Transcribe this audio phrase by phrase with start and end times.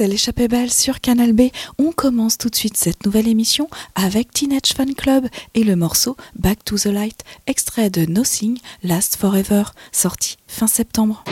[0.00, 1.50] c'est l'échappée belle sur Canal B.
[1.76, 6.16] On commence tout de suite cette nouvelle émission avec Teenage Fan Club et le morceau
[6.36, 11.22] Back to the Light, extrait de Nothing Last Forever, sorti fin septembre.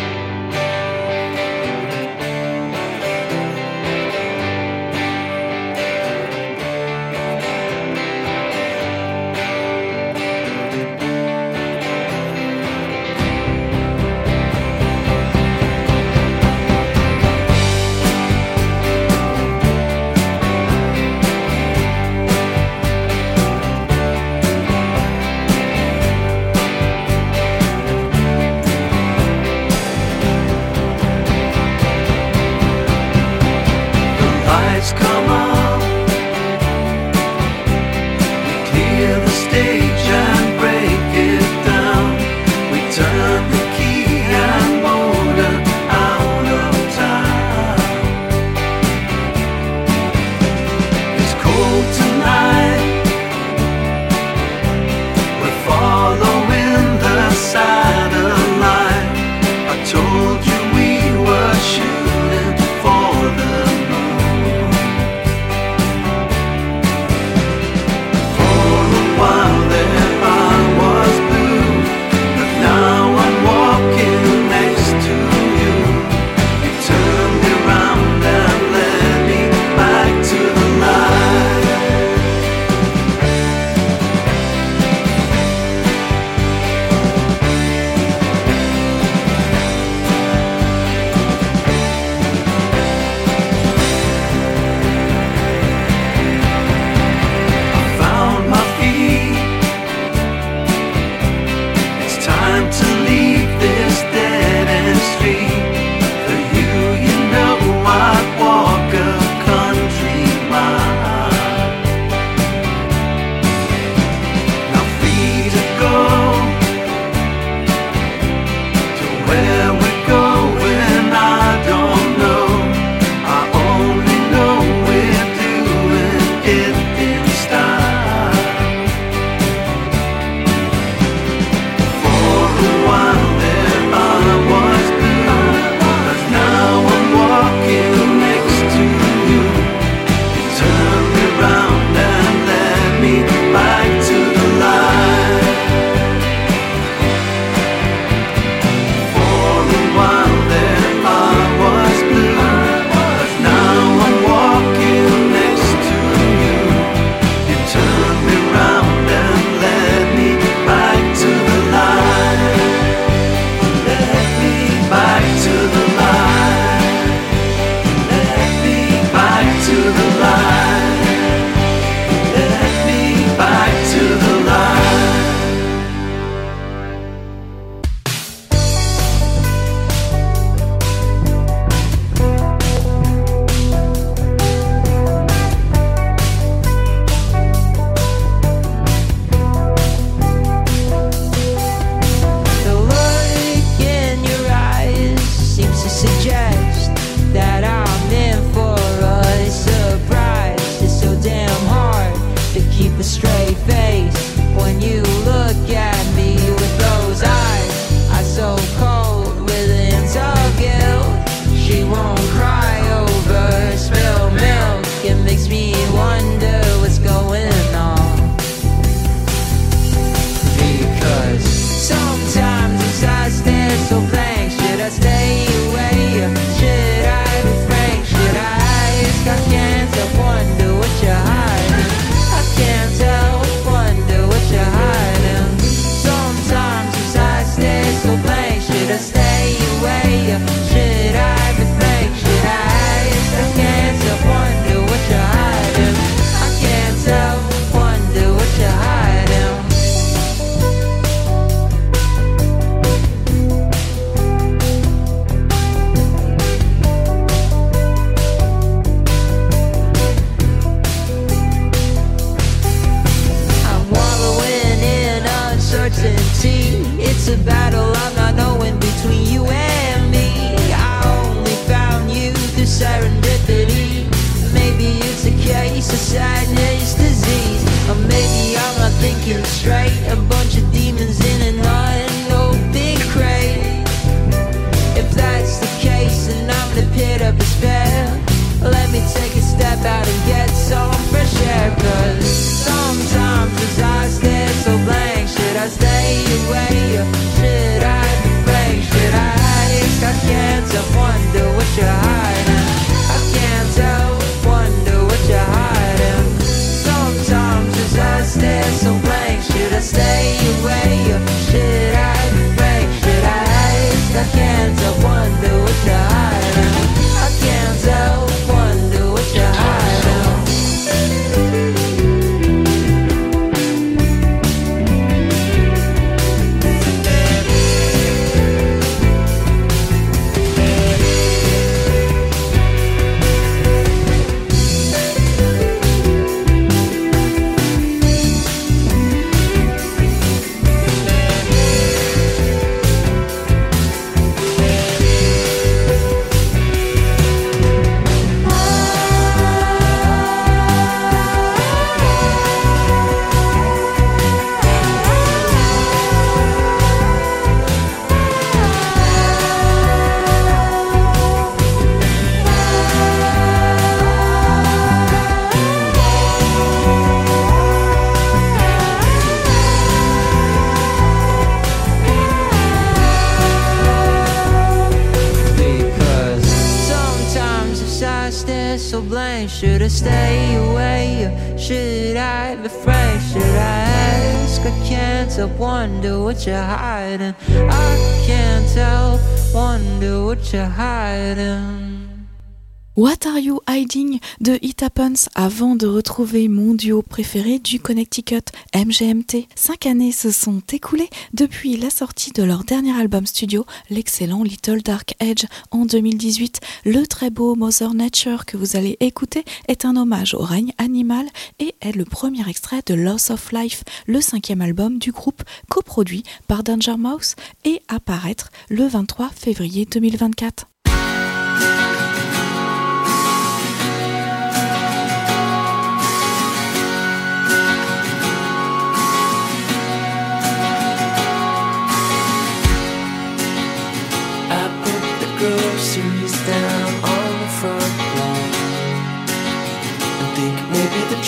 [395.35, 398.45] Avant de retrouver mon duo préféré du Connecticut,
[398.75, 399.49] MGMT.
[399.55, 404.83] Cinq années se sont écoulées depuis la sortie de leur dernier album studio, l'excellent Little
[404.83, 406.61] Dark Edge en 2018.
[406.85, 411.27] Le très beau Mother Nature que vous allez écouter est un hommage au règne animal
[411.59, 416.23] et est le premier extrait de Loss of Life, le cinquième album du groupe coproduit
[416.47, 417.35] par Danger Mouse
[417.65, 420.67] et apparaître le 23 février 2024.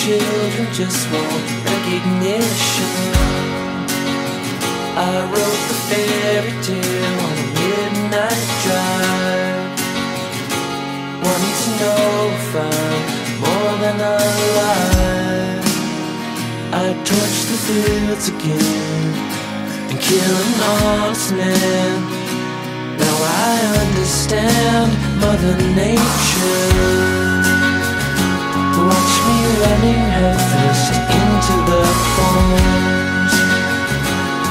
[0.01, 2.91] Children just want recognition.
[4.97, 9.77] I wrote the fairy tale on a midnight drive,
[11.23, 13.03] wanting to know if I'm
[13.45, 15.69] more than alive.
[16.73, 19.05] I torch the fields again
[19.89, 21.97] and kill an honest man.
[22.97, 23.53] Now I
[23.85, 24.89] understand
[25.21, 27.30] Mother Nature.
[28.81, 31.81] Watch me running headfirst into the
[32.15, 33.33] thorns.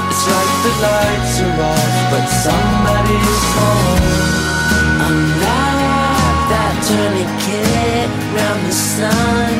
[0.07, 4.07] It's like the lights are off, but somebody's home.
[5.03, 9.53] I'm like that tourniquet round the sun.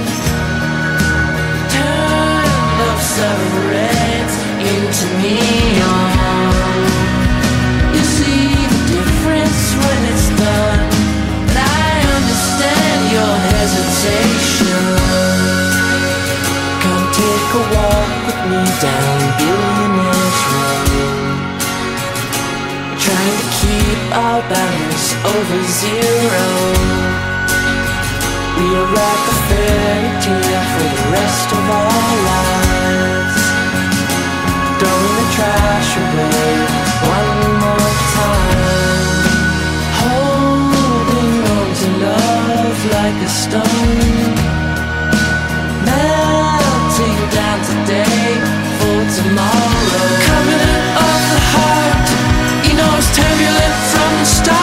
[1.75, 4.36] Turn up some reds
[4.72, 6.16] into neon.
[7.92, 10.61] You see the difference when it's done.
[13.12, 14.84] Your hesitation.
[16.84, 20.88] Come take a walk with me down Billionaire's Road.
[23.03, 26.48] Trying to keep our balance over zero.
[28.58, 31.91] We are like a fairy tale for the rest of our
[54.24, 54.61] turbulent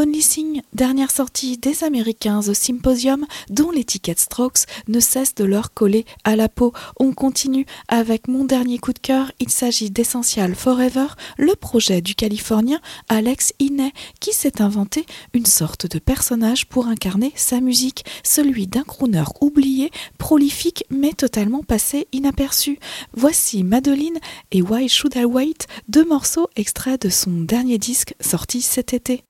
[0.00, 5.74] Only Thing, dernière sortie des Américains au Symposium, dont l'étiquette Strokes ne cesse de leur
[5.74, 6.72] coller à la peau.
[6.98, 9.30] On continue avec mon dernier coup de cœur.
[9.40, 12.80] Il s'agit d'Essential Forever, le projet du Californien
[13.10, 15.04] Alex Inney, qui s'est inventé
[15.34, 21.62] une sorte de personnage pour incarner sa musique, celui d'un crooner oublié, prolifique mais totalement
[21.62, 22.78] passé inaperçu.
[23.12, 24.18] Voici Madeline
[24.50, 29.24] et Why Should I Wait, deux morceaux extraits de son dernier disque sorti cet été.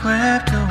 [0.00, 0.69] Swept away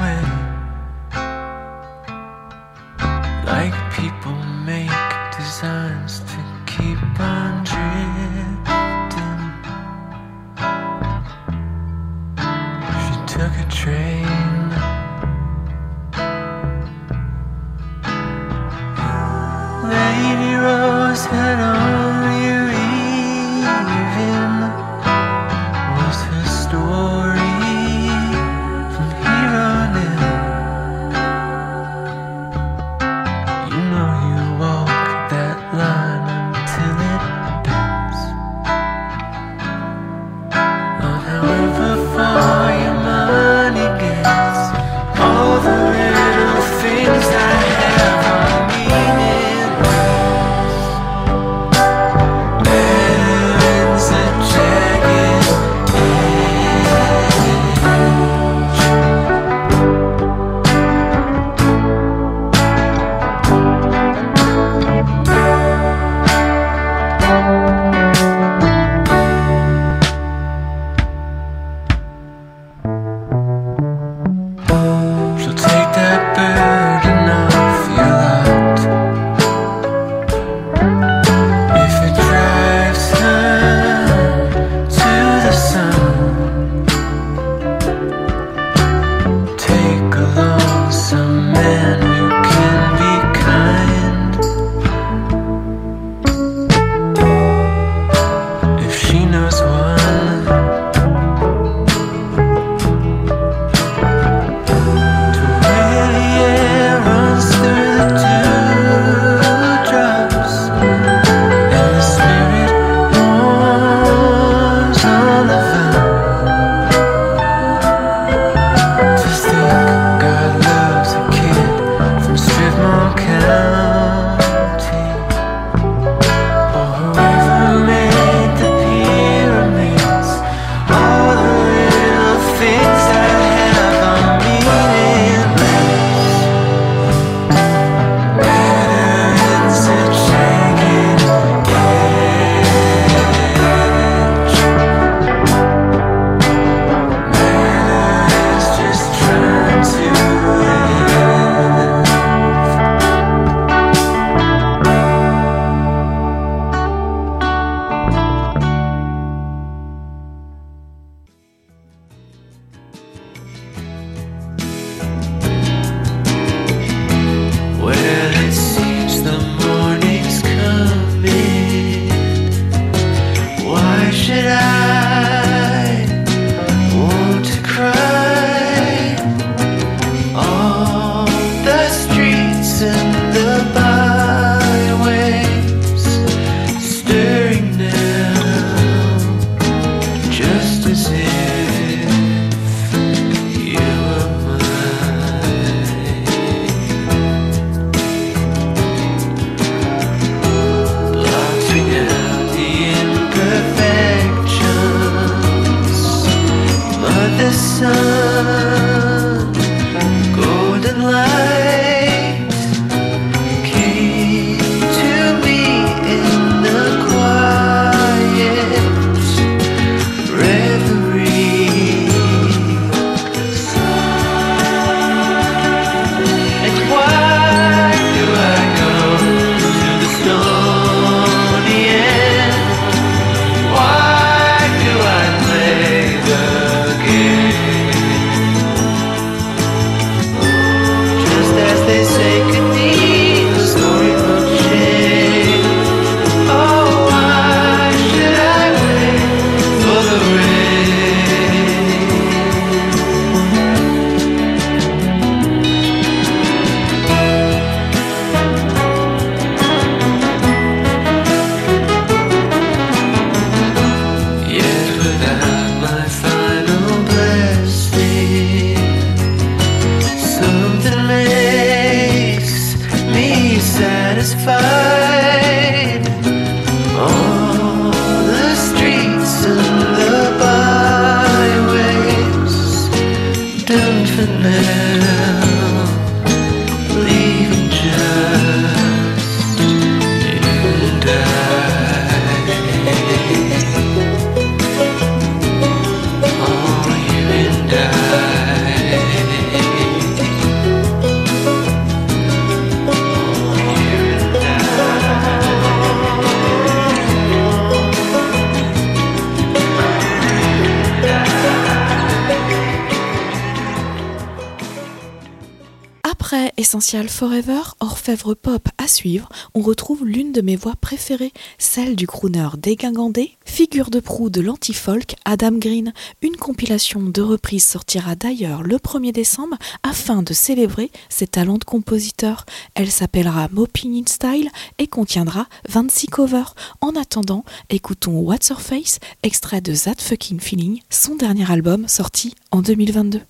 [316.70, 322.06] Essential Forever, orfèvre pop à suivre, on retrouve l'une de mes voix préférées, celle du
[322.06, 325.94] crooner dégingandé, figure de proue de l'anti-folk Adam Green.
[326.22, 331.64] Une compilation de reprises sortira d'ailleurs le 1er décembre afin de célébrer ses talents de
[331.64, 332.46] compositeur.
[332.76, 336.54] Elle s'appellera Mopping in Style et contiendra 26 covers.
[336.82, 342.36] En attendant, écoutons What's Her Face, extrait de That Fucking Feeling, son dernier album sorti
[342.52, 343.22] en 2022.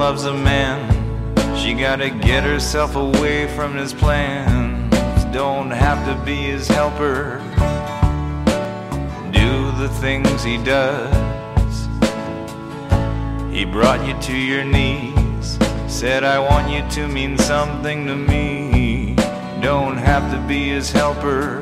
[0.00, 0.78] Loves a man.
[1.58, 4.94] She gotta get herself away from his plans.
[5.26, 7.36] Don't have to be his helper.
[9.30, 11.86] Do the things he does.
[13.52, 15.58] He brought you to your knees.
[15.86, 19.16] Said, I want you to mean something to me.
[19.60, 21.60] Don't have to be his helper.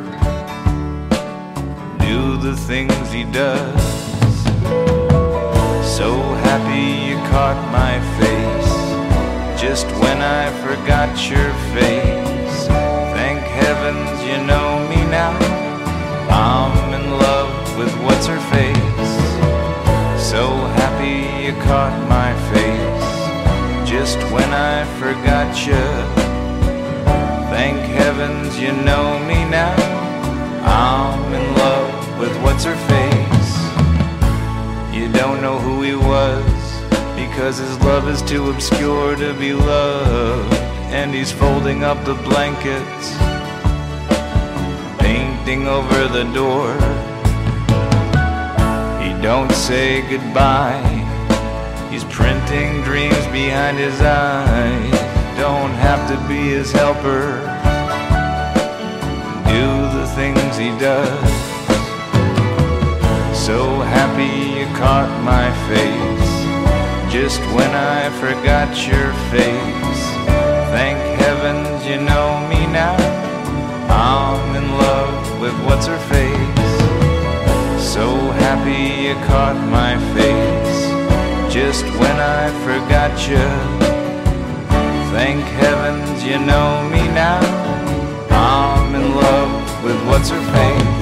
[1.99, 3.83] Do the things he does.
[5.99, 6.15] So
[6.47, 7.99] happy you caught my
[9.69, 12.59] just when I forgot your face.
[13.19, 15.37] Thank heavens you know me now.
[16.31, 19.13] I'm in love with what's her face.
[20.31, 20.43] So
[20.81, 23.11] happy you caught my face
[23.87, 25.85] just when I forgot you.
[27.53, 29.77] Thank heavens you know me now.
[30.65, 33.53] I'm in love with what's her face.
[34.97, 36.58] You don't know who he was
[37.19, 40.55] because his love is too obscure to be loved.
[40.99, 43.07] And he's folding up the blankets,
[44.99, 46.73] painting over the door.
[49.03, 50.95] He don't say goodbye.
[51.91, 54.93] He's printing dreams behind his eyes.
[55.37, 57.27] Don't have to be his helper.
[59.55, 59.67] Do
[59.99, 61.31] the things he does.
[63.47, 66.18] So happy you caught my face
[67.11, 70.03] just when I forgot your face.
[70.77, 72.97] Thank heavens you know me now.
[73.89, 76.75] I'm in love with what's her face.
[77.93, 78.07] So
[78.45, 80.79] happy you caught my face
[81.53, 83.49] just when I forgot you.
[85.11, 87.41] Thank heavens you know me now.
[88.31, 90.98] I'm in love with what's her face.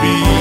[0.00, 0.39] be.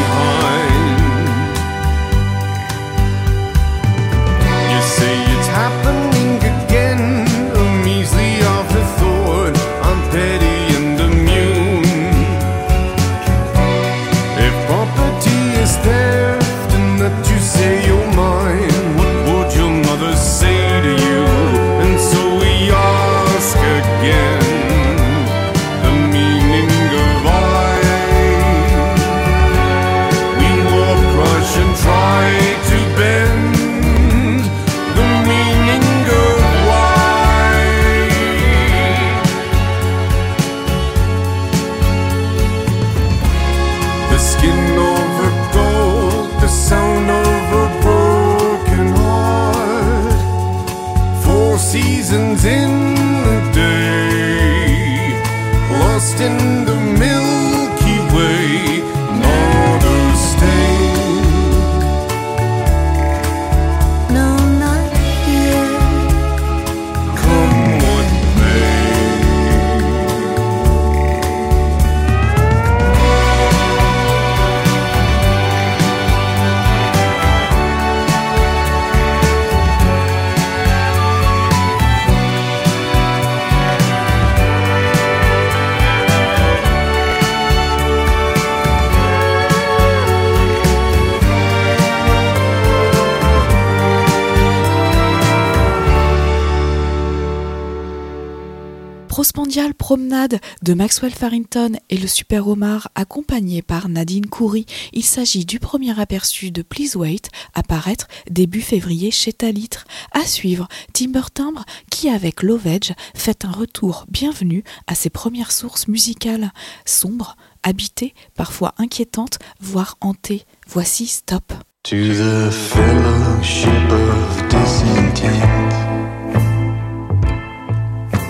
[99.10, 104.66] Postmondial Promenade de Maxwell Farrington et le Super Omar accompagné par Nadine Coury.
[104.94, 107.24] Il s'agit du premier aperçu de Please Wait
[107.56, 109.86] apparaître début février chez Talitre.
[110.12, 115.88] À suivre, Timber Timbre qui avec Lovage fait un retour bienvenu à ses premières sources
[115.88, 116.54] musicales.
[116.86, 120.46] Sombres, habitées, parfois inquiétantes, voire hantées.
[120.68, 121.52] Voici Stop.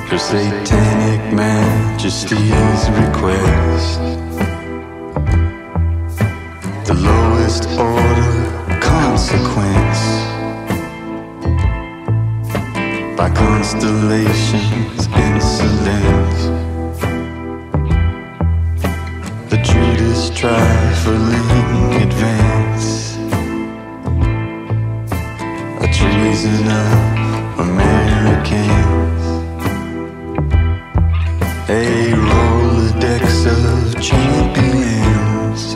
[0.09, 3.99] Her satanic majesty's request,
[6.87, 10.01] the lowest order consequence
[13.15, 16.37] by constellations insolent.
[19.51, 23.15] The Judas trifling advance.
[25.83, 28.98] A treason of Americans.
[31.71, 35.75] A Rolodex of champions.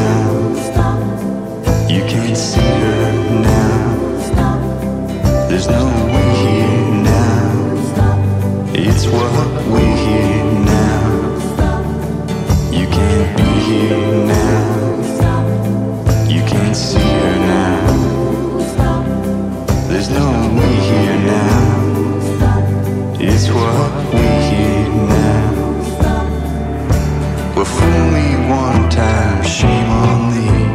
[28.97, 30.65] Time, shame on thee.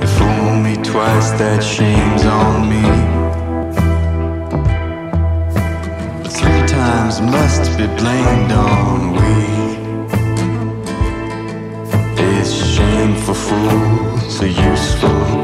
[0.00, 2.84] And fool me twice, that shame's on me.
[6.22, 9.34] But three times must be blamed on we.
[12.24, 15.41] It's shame for fools, a useful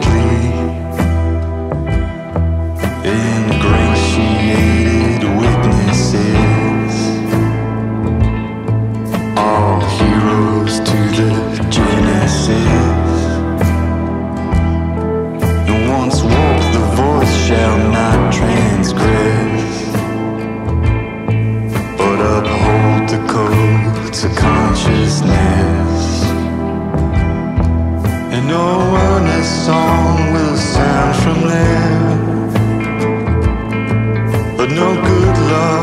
[34.56, 35.77] But no good love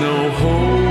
[0.00, 0.87] no hope.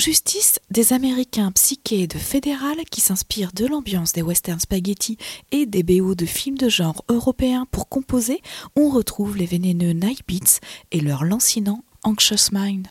[0.00, 5.18] justice, des Américains psychés de fédéral qui s'inspirent de l'ambiance des western spaghetti
[5.52, 8.40] et des BO de films de genre européens pour composer,
[8.76, 10.58] on retrouve les vénéneux Night Beats
[10.90, 12.88] et leur lancinant Anxious Mind.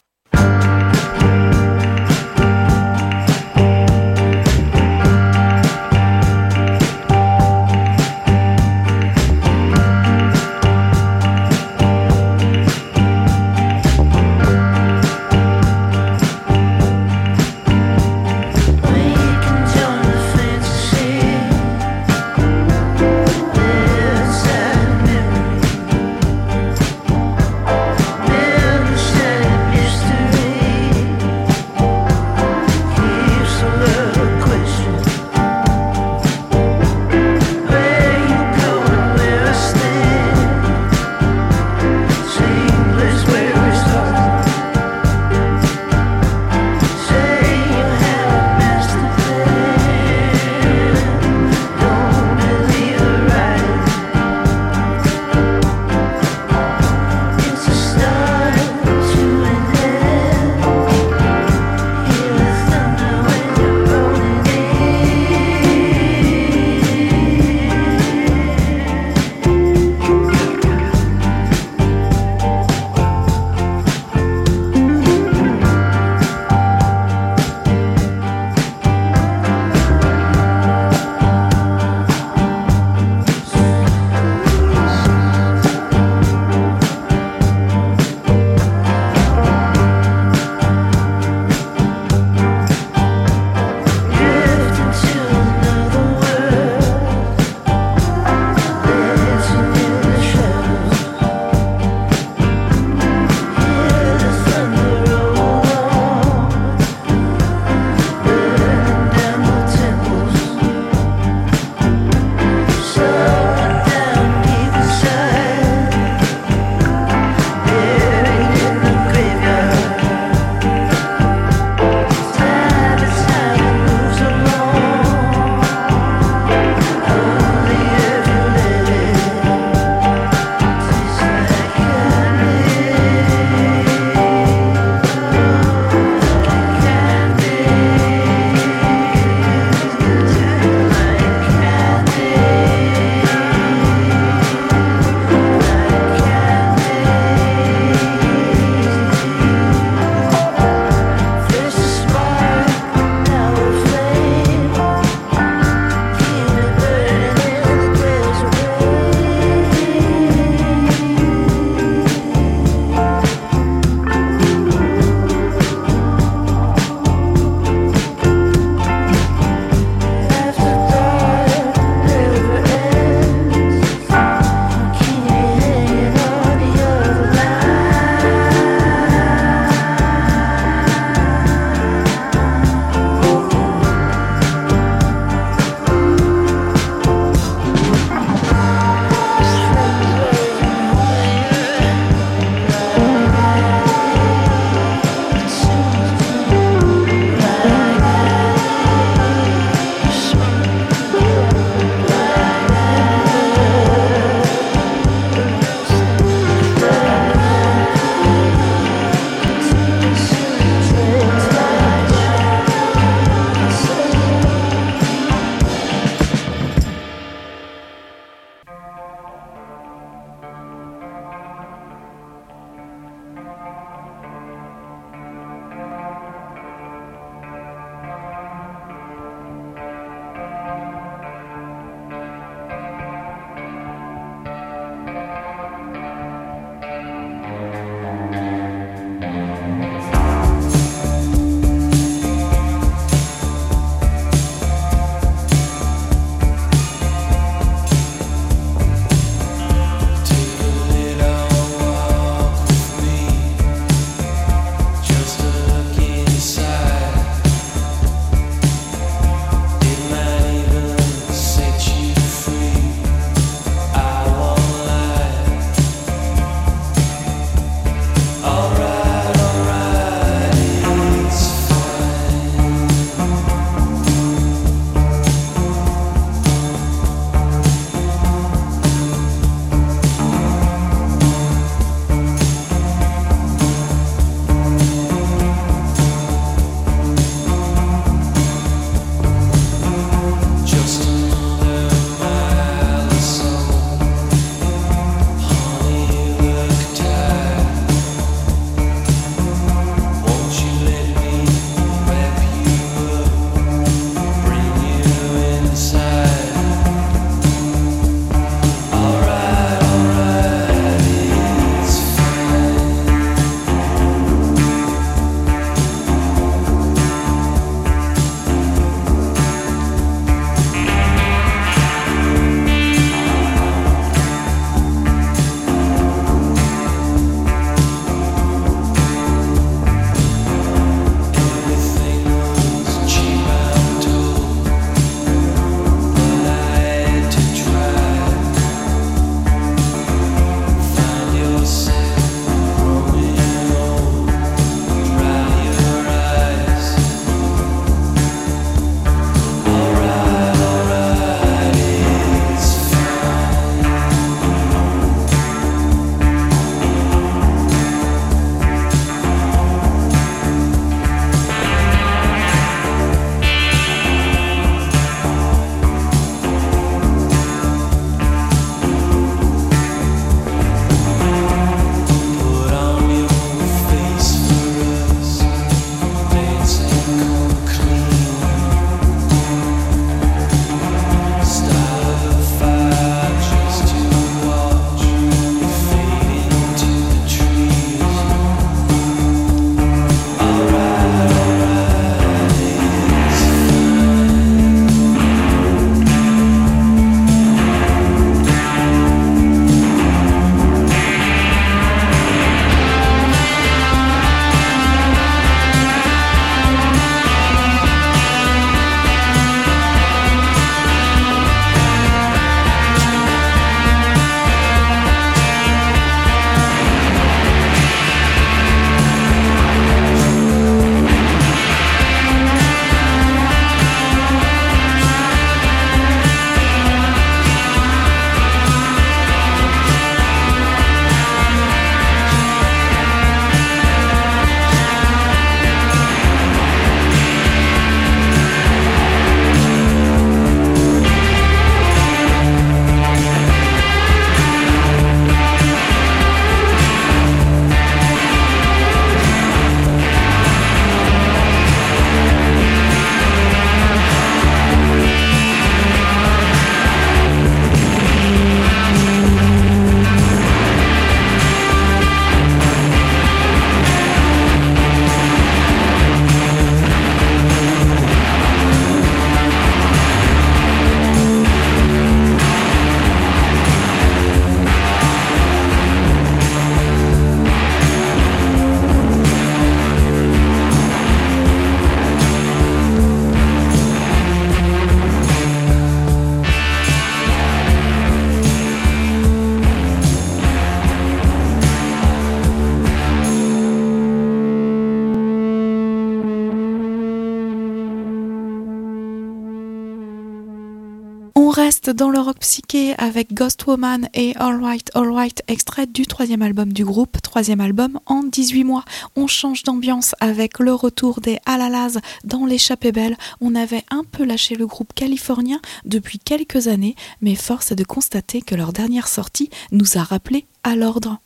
[502.40, 508.00] Psyché avec Ghost Woman et Alright Alright, extrait du troisième album du groupe, troisième album
[508.06, 508.84] en 18 mois.
[509.16, 513.18] On change d'ambiance avec le retour des Alalaz dans l'échappée belle.
[513.42, 517.84] On avait un peu lâché le groupe californien depuis quelques années, mais force est de
[517.84, 521.20] constater que leur dernière sortie nous a rappelé à l'ordre.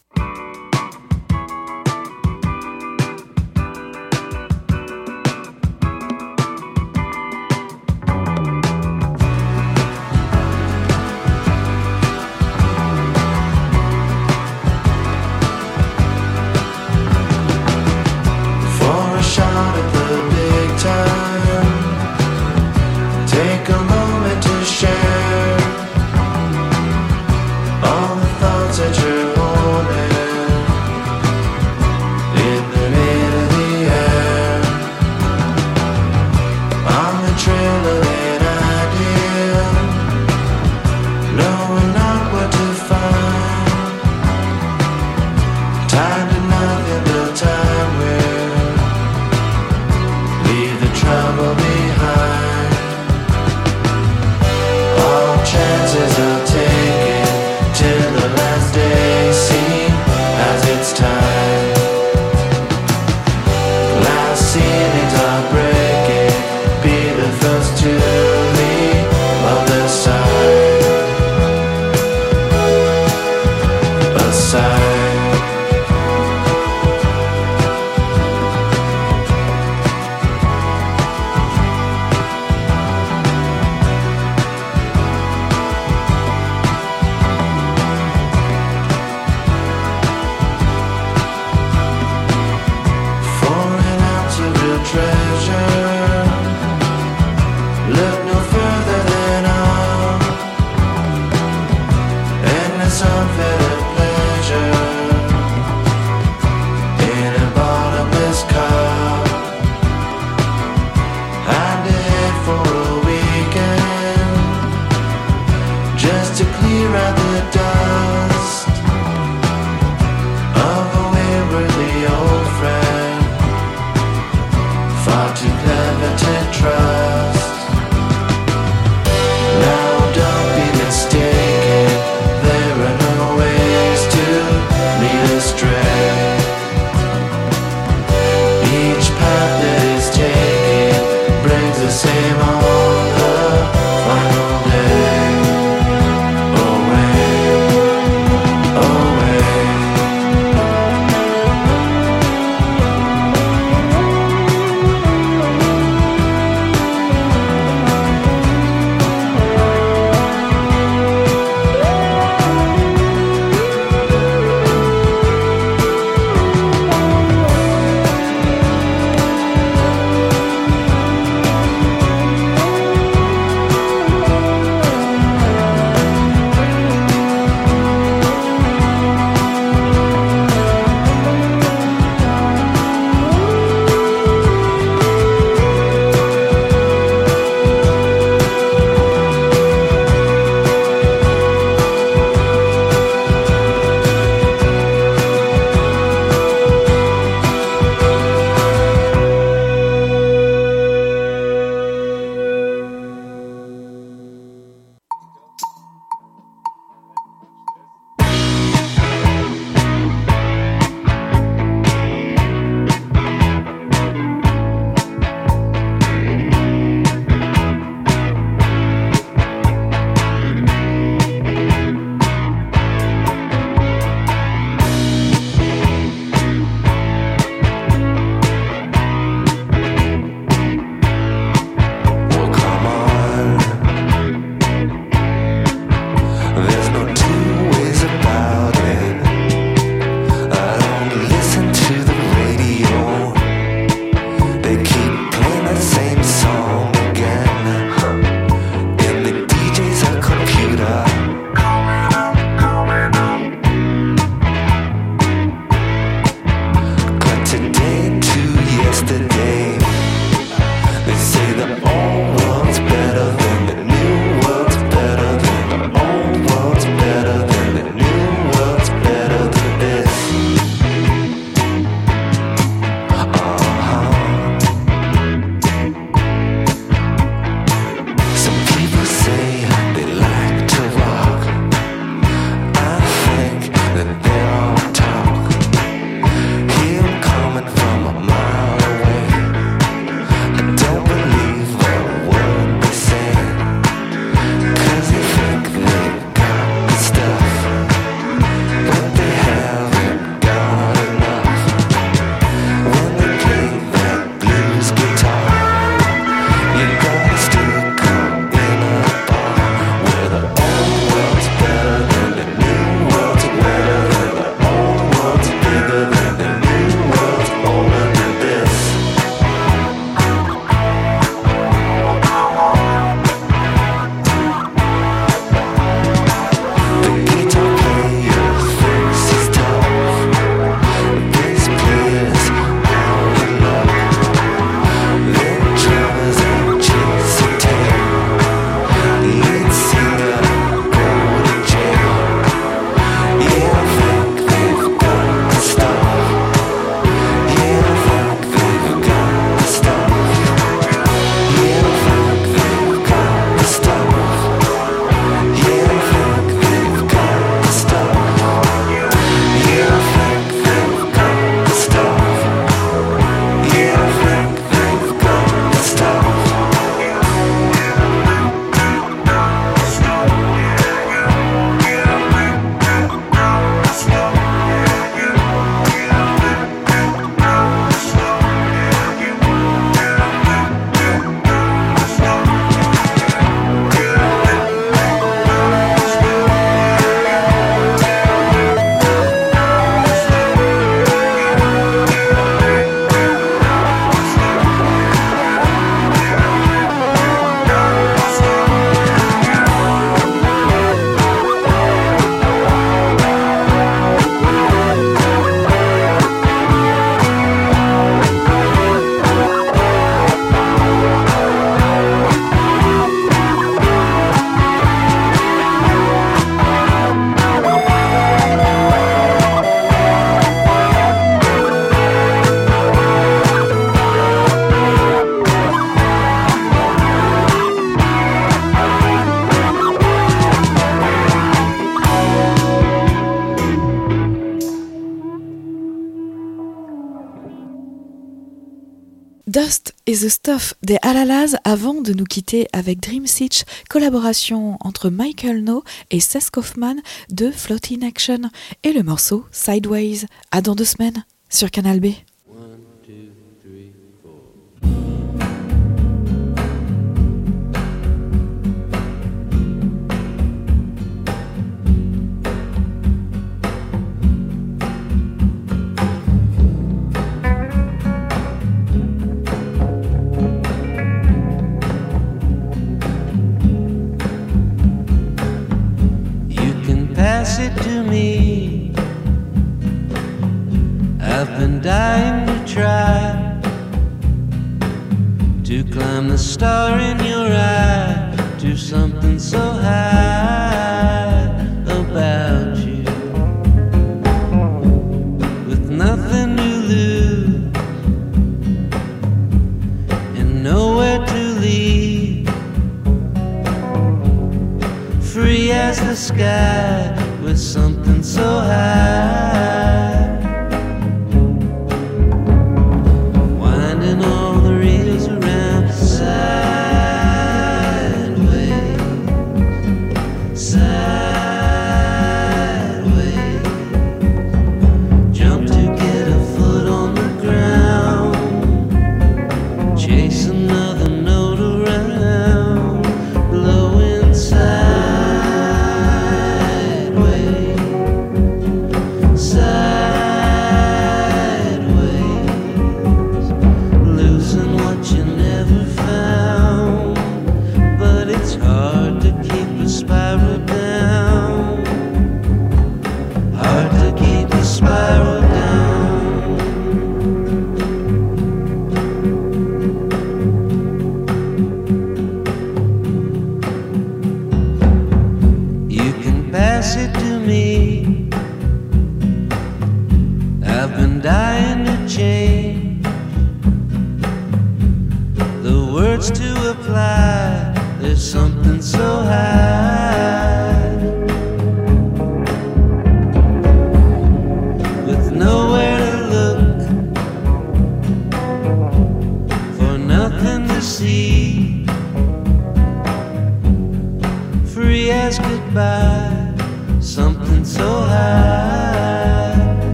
[439.45, 445.65] Dust is the Stuff des Alalaz avant de nous quitter avec Dreamsitch, collaboration entre Michael
[445.65, 446.95] No et Seth Kaufman
[447.29, 448.49] de Floating Action
[448.83, 452.13] et le morceau Sideways à dans deux semaines sur Canal B.